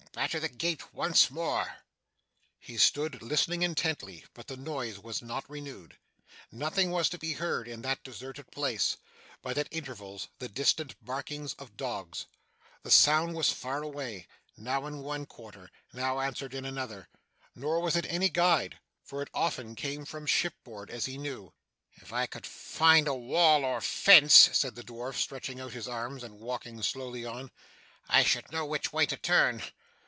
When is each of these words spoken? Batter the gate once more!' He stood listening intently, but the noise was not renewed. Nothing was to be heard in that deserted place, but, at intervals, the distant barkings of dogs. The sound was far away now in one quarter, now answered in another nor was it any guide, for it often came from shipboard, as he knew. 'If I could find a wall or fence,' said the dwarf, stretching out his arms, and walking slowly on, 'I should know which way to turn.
Batter 0.13 0.41
the 0.41 0.49
gate 0.49 0.93
once 0.93 1.31
more!' 1.31 1.77
He 2.59 2.77
stood 2.77 3.21
listening 3.23 3.61
intently, 3.63 4.25
but 4.33 4.47
the 4.47 4.57
noise 4.57 4.99
was 4.99 5.21
not 5.21 5.49
renewed. 5.49 5.97
Nothing 6.51 6.91
was 6.91 7.07
to 7.09 7.17
be 7.17 7.31
heard 7.33 7.65
in 7.67 7.81
that 7.83 8.03
deserted 8.03 8.51
place, 8.51 8.97
but, 9.41 9.57
at 9.57 9.69
intervals, 9.71 10.27
the 10.37 10.49
distant 10.49 10.95
barkings 11.03 11.53
of 11.53 11.77
dogs. 11.77 12.25
The 12.83 12.91
sound 12.91 13.35
was 13.35 13.53
far 13.53 13.81
away 13.83 14.27
now 14.57 14.85
in 14.85 14.99
one 14.99 15.25
quarter, 15.25 15.71
now 15.93 16.19
answered 16.19 16.53
in 16.53 16.65
another 16.65 17.07
nor 17.55 17.79
was 17.79 17.95
it 17.95 18.05
any 18.09 18.27
guide, 18.29 18.79
for 19.05 19.21
it 19.21 19.29
often 19.33 19.75
came 19.75 20.03
from 20.03 20.25
shipboard, 20.27 20.89
as 20.91 21.05
he 21.05 21.17
knew. 21.17 21.53
'If 21.93 22.11
I 22.11 22.25
could 22.25 22.45
find 22.45 23.07
a 23.07 23.15
wall 23.15 23.63
or 23.63 23.79
fence,' 23.79 24.49
said 24.51 24.75
the 24.75 24.83
dwarf, 24.83 25.15
stretching 25.15 25.61
out 25.61 25.71
his 25.71 25.87
arms, 25.87 26.21
and 26.21 26.39
walking 26.41 26.83
slowly 26.83 27.25
on, 27.25 27.49
'I 28.09 28.23
should 28.25 28.51
know 28.51 28.65
which 28.65 28.91
way 28.91 29.05
to 29.05 29.15
turn. 29.17 29.63